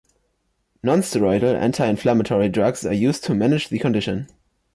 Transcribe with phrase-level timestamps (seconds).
[0.81, 4.25] Non-steroidal anti-inflammatory drugs are used to manage the condition.